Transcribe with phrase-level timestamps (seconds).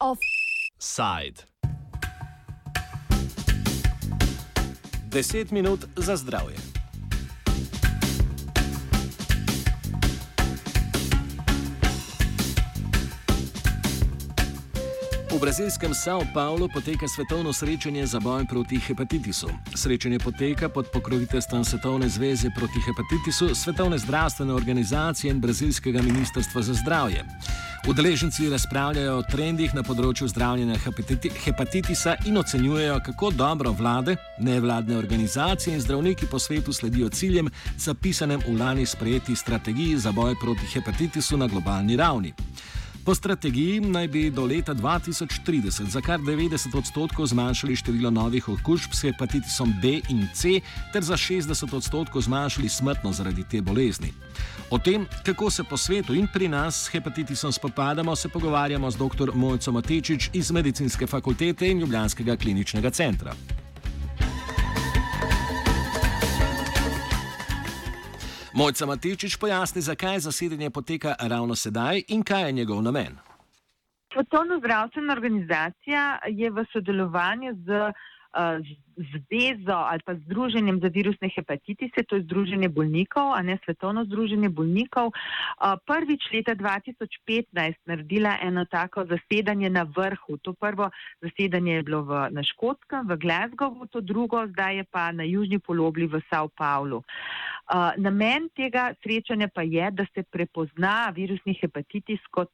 [0.00, 1.42] Offside.
[5.08, 6.79] Deset minut za zdravje.
[15.30, 19.46] V brazilskem São Paulo poteka svetovno srečanje za boj proti hepatitisu.
[19.74, 26.74] Srečanje poteka pod pokroviteljstvom Svetovne zveze proti hepatitisu, Svetovne zdravstvene organizacije in Brazilskega ministrstva za
[26.74, 27.24] zdravje.
[27.88, 34.98] Udeleženci razpravljajo o trendih na področju zdravljenja hepatiti hepatitisa in ocenjujejo, kako dobro vlade, nevladne
[34.98, 40.66] organizacije in zdravniki po svetu sledijo ciljem, zapisanem v lani sprejeti strategiji za boj proti
[40.74, 42.34] hepatitisu na globalni ravni.
[43.04, 48.92] Po strategiji naj bi do leta 2030 za kar 90 odstotkov zmanjšali število novih okužb
[48.92, 50.60] s hepatitisom B in C,
[50.92, 54.12] ter za 60 odstotkov zmanjšali smrtnost zaradi te bolezni.
[54.70, 58.96] O tem, kako se po svetu in pri nas s hepatitisom spopadamo, se pogovarjamo z
[58.96, 59.32] dr.
[59.34, 63.34] Mojco Matečič iz Medicinske fakultete in Ljubljanskega kliničnega centra.
[68.54, 73.18] Mojca Matičič pojasni, zakaj zasedanje poteka ravno sedaj in kaj je njegov namen.
[74.12, 77.92] Svetovna zdravstvena organizacija je v sodelovanju z
[79.00, 84.48] zvezo ali pa združenjem za virusne hepatitise, to je združenje bolnikov, a ne svetovno združenje
[84.48, 85.10] bolnikov,
[85.86, 90.36] prvič leta 2015 naredila eno tako zasedanje na vrhu.
[90.42, 95.12] To prvo zasedanje je bilo v, na Škotskem, v Glasgowu, to drugo zdaj je pa
[95.12, 97.02] na južni polobli v Sao Paulo.
[97.96, 102.50] Namen tega srečanja pa je, da se prepozna virusni hepatitis kot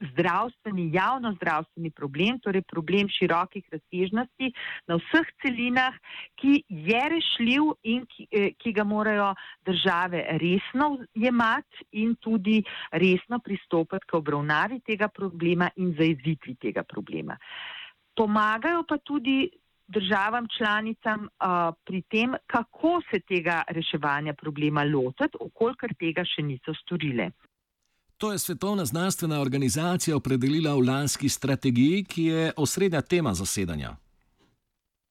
[0.00, 4.52] zdravstveni, javno zdravstveni problem, torej problem širokih razsežnosti
[4.88, 5.94] na vseh celinah,
[6.36, 13.38] ki je rešljiv in ki, eh, ki ga morajo države resno jemati in tudi resno
[13.38, 17.36] pristopiti k obravnavi tega problema in zaizitvi tega problema.
[18.16, 19.50] Pomagajo pa tudi
[19.88, 26.74] državam članicam uh, pri tem, kako se tega reševanja problema lotiti, okolikor tega še niso
[26.74, 27.30] storile.
[28.18, 33.90] To je Svetovna znanstvena organizacija opredelila v lanski strategiji, ki je osrednja tema zasedanja.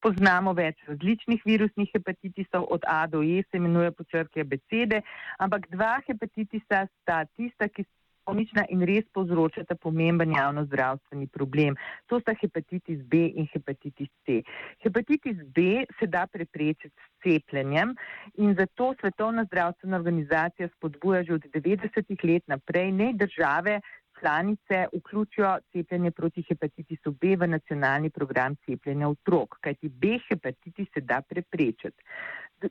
[0.02, 5.02] Poznamo več različnih virusnih hepatitisov, od A do E se imenuje po črki abecede,
[5.38, 7.86] ampak dva hepatitisa sta tista, ki
[8.26, 11.76] kronična in res povzročata pomemben javno zdravstveni problem.
[12.08, 14.42] To sta hepatitis B in hepatitis C.
[14.84, 17.96] Hepatitis B se da preprečiti s cepljenjem
[18.38, 23.82] in zato Svetovna zdravstvena organizacija spodbuja že od 90-ih let naprej ne države
[24.20, 31.02] članice vključijo cepljenje proti hepatitisu B v nacionalni program cepljenja otrok, kajti B hepatitis se
[31.02, 32.04] da preprečiti.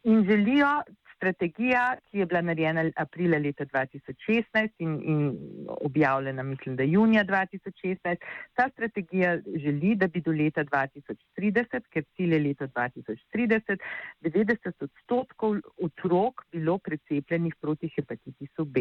[0.03, 0.83] In želijo
[1.25, 8.17] strategija, ki je bila narejena aprila leta 2016 in, in objavljena, mislim, da junija 2016,
[8.55, 13.79] ta strategija želi, da bi do leta 2030, ker cilj je leta 2030,
[14.21, 18.81] 90 odstotkov otrok bilo precepljenih proti hepatitisu B.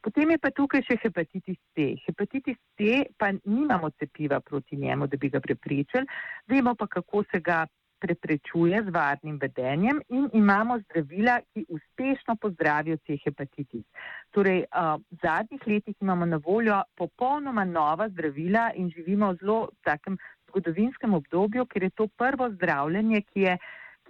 [0.00, 1.94] Potem je pa tukaj še hepatitis C.
[2.06, 6.06] Hepatitis C pa nimamo cepiva proti njemu, da bi ga preprečili,
[6.48, 7.64] vemo pa, kako se ga
[8.00, 13.84] preprečuje z varnim vedenjem in imamo zdravila, ki uspešno pozdravijo te hepatitis.
[14.30, 20.18] Torej, v zadnjih letih imamo na voljo popolnoma nova zdravila in živimo v zelo takem
[20.48, 23.58] zgodovinskem obdobju, ker je to prvo zdravljenje, ki je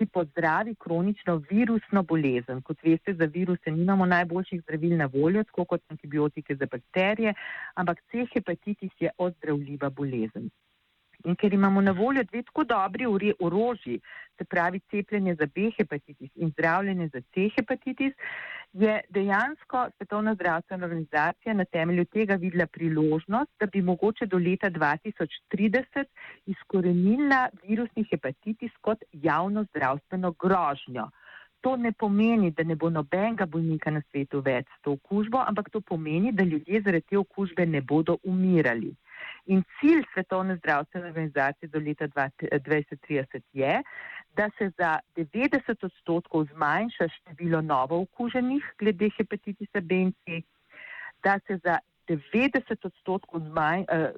[0.00, 2.62] ki pozdravi kronično virusno bolezen.
[2.64, 7.34] Kot veste, za viruse nimamo najboljših zdravil na voljo, tako kot antibiotike za bakterije,
[7.74, 10.48] ampak C hepatitis je ozdravljiva bolezen.
[11.24, 13.06] In ker imamo na voljo dve tako dobri
[13.40, 14.00] orožji,
[14.38, 18.12] se pravi cepljenje za B hepatitis in zdravljenje za C hepatitis,
[18.72, 24.70] je dejansko Svetovna zdravstvena organizacija na temelju tega videla priložnost, da bi mogoče do leta
[24.70, 26.04] 2030
[26.46, 31.10] izkorenila virusni hepatitis kot javno zdravstveno grožnjo.
[31.60, 35.68] To ne pomeni, da ne bo nobenega bolnika na svetu več s to okužbo, ampak
[35.70, 38.94] to pomeni, da ljudje zaradi te okužbe ne bodo umirali.
[39.52, 43.82] In cilj Svetovne zdravstvene organizacije do leta 2030 je,
[44.36, 50.42] da se za 90 odstotkov zmanjša število novo okuženih glede hepatitisa B in C,
[51.22, 51.78] da se za
[52.10, 54.12] 90 odstotkov zmanj, eh,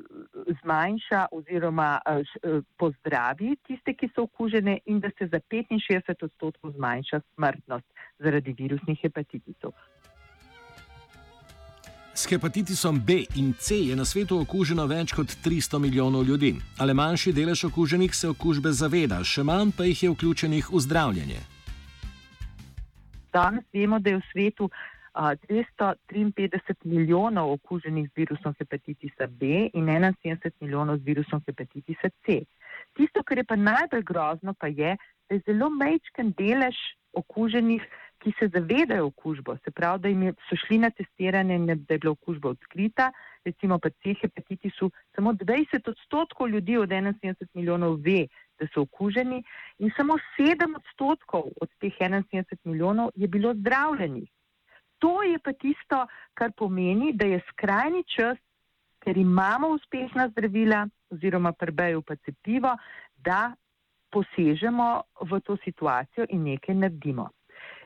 [0.62, 6.72] zmanjša oziroma eh, eh, pozdravi tiste, ki so okužene in da se za 65 odstotkov
[6.72, 7.86] zmanjša smrtnost
[8.18, 9.72] zaradi virusnih hepatitisov.
[12.14, 16.94] S hepatitisom B in C je na svetu okuženo več kot 300 milijonov ljudi, ale
[16.94, 21.40] manjši delež okuženih se okužbe zaveda, še manj pa jih je vključenih v zdravljenje.
[23.32, 24.68] Danes vemo, da je v svetu
[25.14, 32.44] 253 milijonov okuženih z virusom hepatitisa B in 71 milijonov z virusom hepatitisa C.
[32.96, 34.96] Tisto, kar je pa najbolj grozno, pa je,
[35.28, 36.76] da je zelo majhen delež
[37.12, 37.82] okuženih
[38.22, 41.98] ki se zavedajo okužbo, se pravi, da jim so šli na testiranje in da je
[41.98, 43.10] bila okužba odkrita,
[43.44, 48.26] recimo pa C hepatitisu, samo 20 odstotkov ljudi od 71 milijonov ve,
[48.58, 49.42] da so okuženi
[49.78, 54.30] in samo 7 odstotkov od teh 71 milijonov je bilo zdravljenih.
[55.02, 56.06] To je pa tisto,
[56.38, 58.38] kar pomeni, da je skrajni čas,
[59.02, 62.76] ker imamo uspešna zdravila oziroma prebejo pa cepivo,
[63.16, 63.52] da
[64.12, 64.88] posežemo
[65.20, 67.30] v to situacijo in nekaj naredimo.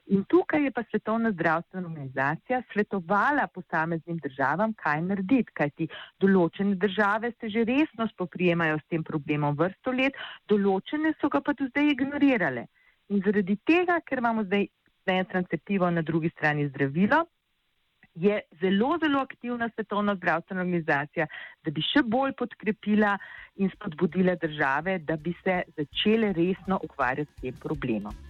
[0.06, 5.88] In tukaj je pa Svetovna zdravstvena organizacija svetovala posameznim državam, kaj narediti, kajti
[6.22, 10.14] določene države se že resno spoprijemajo s tem problemom vrsto let,
[10.46, 12.66] določene so ga pa do zdaj ignorirale.
[13.08, 14.68] In zaradi tega, ker imamo zdaj
[15.24, 17.24] strani cepivo, na drugi strani zdravilo,
[18.16, 21.26] je zelo, zelo aktivna Svetovna zdravstvena organizacija,
[21.64, 23.16] da bi še bolj podkrepila
[23.56, 28.25] in spodbudila države, da bi se začele resno ukvarjati s tem problemom.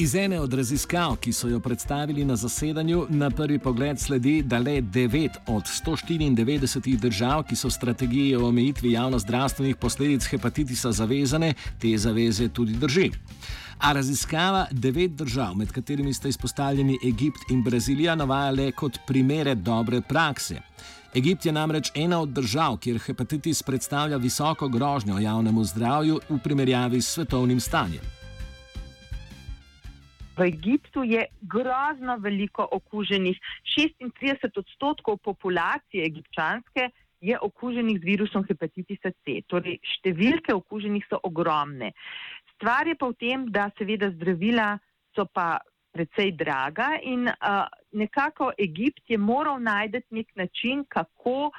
[0.00, 4.58] Iz ene od raziskav, ki so jo predstavili na zasedanju, na prvi pogled sledi, da
[4.58, 11.98] le 9 od 194 držav, ki so strategije o omejitvi javno-zdravstvenih posledic hepatitisa zavezane, te
[11.98, 13.10] zaveze tudi drži.
[13.78, 19.54] A raziskava devet držav, med katerimi sta izpostavljeni Egipt in Brazilija, navaja le kot primere
[19.54, 20.62] dobre prakse.
[21.14, 27.02] Egipt je namreč ena od držav, kjer hepatitis predstavlja visoko grožnjo javnemu zdravju v primerjavi
[27.02, 28.19] s svetovnim stanjem.
[30.40, 33.36] V Egiptu je grozno veliko okuženih.
[33.76, 36.88] 36 odstotkov populacije egipčanske
[37.20, 39.42] je okuženih z virusom hepatitisa C.
[39.44, 41.92] Torej, številke okuženih so ogromne.
[42.54, 44.78] Stvar je pa v tem, da seveda zdravila
[45.12, 45.60] so pa
[45.92, 51.50] precej draga in uh, nekako Egipt je moral najti nek način, kako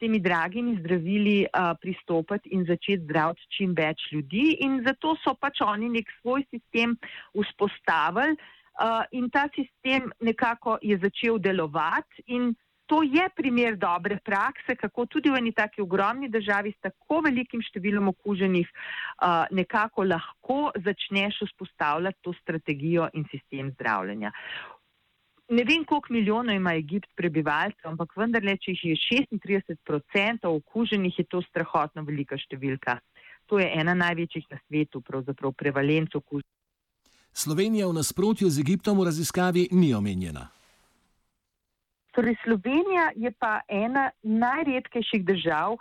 [0.00, 4.58] temi dragimi zdravili uh, pristopiti in začeti zdraviti čim več ljudi.
[4.66, 6.96] In zato so pač oni nek svoj sistem
[7.34, 12.24] vzpostavili uh, in ta sistem nekako je začel delovati.
[12.26, 12.54] In
[12.86, 17.62] to je primer dobre prakse, kako tudi v eni taki ogromni državi s tako velikim
[17.66, 24.30] številom okuženih uh, nekako lahko začneš vzpostavljati to strategijo in sistem zdravljenja.
[25.48, 31.24] Ne vem, koliko milijonov ima Egipt prebivalcev, ampak vendarle, če jih je 36% okuženih, je
[31.30, 32.98] to strahotno velika številka.
[33.46, 36.50] To je ena največjih na svetu, pravzaprav prevalenc okuženih.
[37.36, 40.48] Slovenija v nasprotju z Egiptom v raziskavi ni omenjena.
[42.16, 45.76] Torej, Slovenija je pa ena najredkejših držav,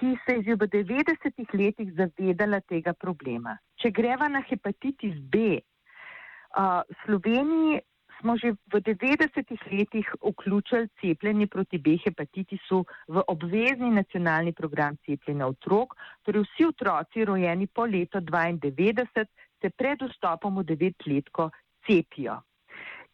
[0.00, 3.58] ki se je že v 90-ih letih zavedala tega problema.
[3.78, 7.84] Če greva na hepatitis B, uh, Sloveniji
[8.20, 15.46] smo že v 90-ih letih vključili cepljenje proti B hepatitisu v obvezni nacionalni program cepljenja
[15.46, 19.26] otrok, torej vsi otroci rojeni po letu 92
[19.60, 21.50] se pred vstopom v devetletko
[21.86, 22.42] cepijo.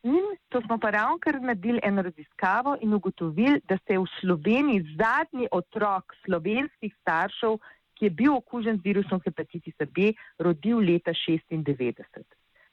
[0.03, 4.97] In to smo pa ravnokar naredili eno raziskavo in ugotovili, da se je v Sloveniji
[4.97, 7.59] zadnji otrok slovenskih staršev,
[7.95, 12.25] ki je bil okužen z virusom hepatitisa B, rodil leta 96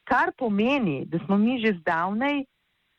[0.08, 2.44] kar pomeni, da smo mi že zdavnaj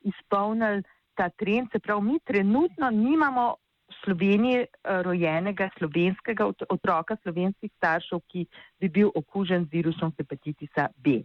[0.00, 0.82] izpolnili
[1.14, 3.54] ta trend, se pravi, mi trenutno nimamo
[3.88, 4.68] v Sloveniji eh,
[5.02, 8.44] rojenega slovenskega otroka slovenskih staršev, ki
[8.80, 11.22] bi bil okužen z virusom hepatitisa B.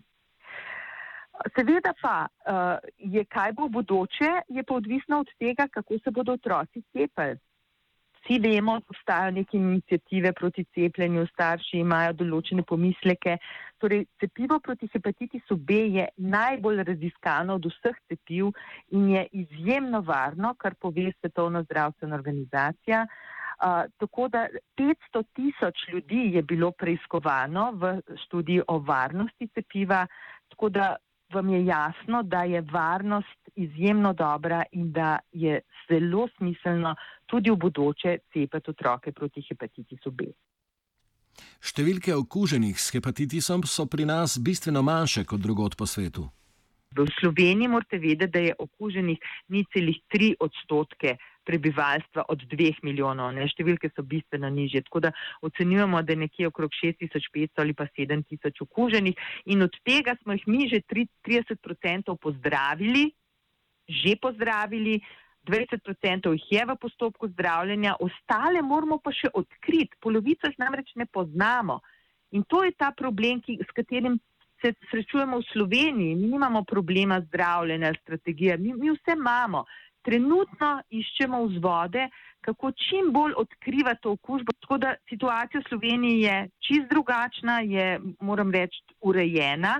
[1.56, 6.12] Seveda pa eh, je, kaj bo v bodoče, je pa odvisno od tega, kako se
[6.12, 7.38] bodo otroci cepili.
[8.24, 13.36] Vsi vemo, obstajajo neke inicijative proti cepljenju, starši imajo določene pomisleke.
[13.84, 18.54] Torej, cepivo proti hepatitisu B je najbolj raziskano od vseh cepiv
[18.96, 23.04] in je izjemno varno, kar pove Svetovna zdravstvena organizacija.
[23.04, 24.48] Uh, tako da
[24.80, 30.08] 500 tisoč ljudi je bilo preiskovano v študiji o varnosti cepiva,
[30.50, 30.96] tako da
[31.34, 36.96] vam je jasno, da je varnost izjemno dobra in da je zelo smiselno
[37.26, 40.32] tudi v bodoče cepiti otroke proti hepatitisu B.
[41.64, 46.28] Številke okuženih s hepatitisom so pri nas bistveno manjše kot drugot po svetu.
[46.94, 49.18] V Sloveniji morate vedeti, da je okuženih
[49.50, 53.48] ni celih tri odstotke prebivalstva od dveh milijonov, ne?
[53.50, 54.84] številke so bistveno nižje.
[54.86, 60.16] Tako da ocenjujemo, da je nekje okrog 6500 ali pa 7000 okuženih in od tega
[60.22, 63.10] smo jih mi že 30% pozdravili,
[63.88, 65.02] že pozdravili,
[65.44, 71.06] 20% jih je v postopku zdravljenja, ostale moramo pa še odkriti, polovico jih namreč ne
[71.06, 71.82] poznamo.
[72.32, 74.16] In to je ta problem, ki, s katerim
[74.64, 76.16] se srečujemo v Sloveniji.
[76.16, 79.66] Mi nimamo problema zdravljenja, strategije, mi, mi vse imamo.
[80.04, 82.08] Trenutno iščemo vzvode,
[82.44, 84.56] kako čim bolj odkrivati to okužbo.
[84.64, 89.78] Tako da situacija v Sloveniji je čist drugačna, je, moram reči, urejena.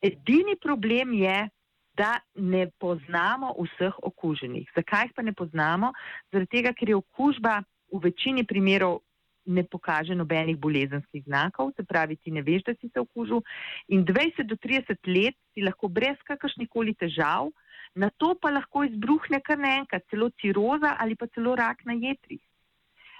[0.00, 1.48] Edini problem je,
[1.96, 4.68] da ne poznamo vseh okuženih.
[4.76, 5.92] Zakaj jih pa ne poznamo?
[6.32, 9.00] Zaradi tega, ker je okužba v večini primerov
[9.44, 13.42] ne pokaže nobenih bolezenskih znakov, se pravi, ti ne veš, da si se okužil
[13.88, 17.50] in 20 do 30 let si lahko brez kakršnih koli težav,
[17.94, 22.40] na to pa lahko izbruhne kar naenkrat, celo ciroza ali pa celo rak na jetrih.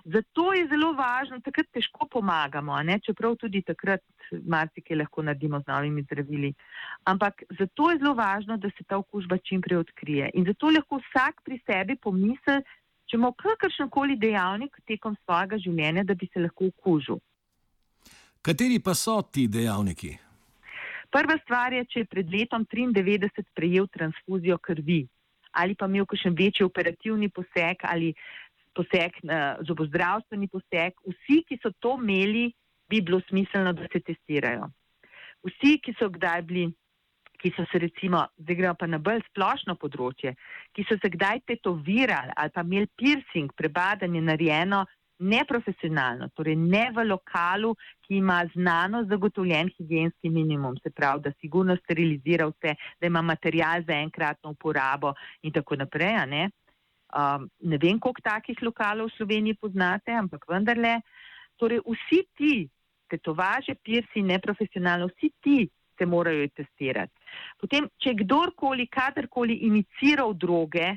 [0.04, 2.99] Zato je zelo važno, takrat težko pomagamo, ne?
[2.99, 6.50] čeprav tudi takrat marsikaj lahko naredimo z novimi zdravili.
[7.04, 10.30] Ampak zato je zelo važno, da se ta okužba čim prej odkrije.
[10.35, 12.59] In zato lahko vsak pri sebi pomisli,
[13.06, 17.23] če ima kakršen koli dejavnik tekom svojega življenja, da bi se lahko okužil.
[18.42, 20.16] Kateri pa so ti dejavniki?
[21.12, 25.04] Prva stvar je, če je pred letom 1993 prejel transfuzijo krvi
[25.52, 28.12] ali pa imel kakšen večji operativni poseg ali
[28.76, 29.19] poseg,
[29.69, 30.97] zobozdravstveni poseg.
[31.09, 32.50] Vsi, ki so to imeli,
[32.88, 34.71] bi bilo smiselno, da se testirajo.
[35.47, 36.71] Vsi, ki so kdaj bili
[37.43, 40.37] ki so se recimo, zdaj gremo pa na bolj splošno področje,
[40.76, 44.85] ki so se kdaj tetovirali ali pa imeli piercing, prebadanje narejeno
[45.23, 51.76] neprofesionalno, torej ne v lokalu, ki ima znano zagotovljen higijenski minimum, se pravi, da sigurno
[51.79, 56.17] sterilizira vse, da ima material za enkratno uporabo in tako naprej.
[56.26, 56.49] Ne?
[57.12, 61.00] Um, ne vem, koliko takih lokalov v Sloveniji poznate, ampak vendarle,
[61.61, 62.54] torej vsi ti
[63.12, 65.59] tetovaže, piercing, neprofesionalno, vsi ti
[65.99, 67.12] se morajo testirati.
[67.61, 70.88] Potem, če kdorkoli, kadarkoli iniciral droge,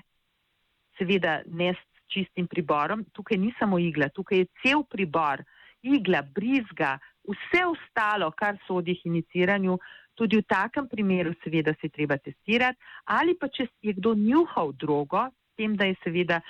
[0.95, 5.43] seveda ne s čistim priborom, tukaj ni samo igla, tukaj je cel pribor,
[5.83, 6.95] igla, brizga,
[7.27, 9.77] vse ostalo, kar sodi k iniciranju,
[10.15, 12.79] tudi v takem primeru seveda se treba testirati,
[13.11, 16.41] ali pa če je kdo njuhal drogo, tem, da je seveda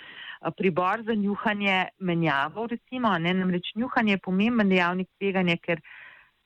[0.57, 5.81] pribor za njuhanje menjaval, recimo, ne, namreč njuhanje je pomemben dejavnik tveganja, ker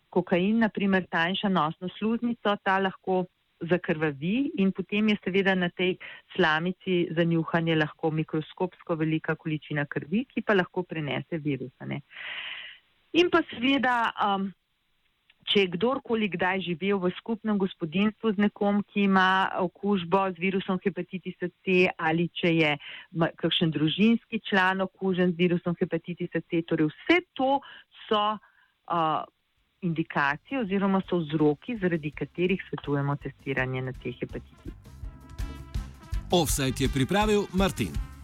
[0.09, 3.25] kokain, naprimer, tanjša nosno sluznico, ta lahko
[3.61, 5.97] zakrvavi in potem je seveda na tej
[6.35, 12.01] slamici za njuhanje lahko mikroskopsko velika količina krvi, ki pa lahko prenese virusane.
[13.13, 14.51] In pa seveda, um,
[15.49, 20.79] če je kdorkoli kdaj živel v skupnem gospodinstvu z nekom, ki ima okužbo z virusom
[20.83, 22.71] hepatitisa C ali če je
[23.41, 27.59] kakšen družinski član okužen z virusom hepatitisa C, torej vse to
[28.05, 29.25] so uh,
[29.81, 34.77] indikacije oziroma so vzroki, zaradi katerih svetujemo testiranje na te hepatitise.
[36.31, 38.18] Offset je pripravil Martin.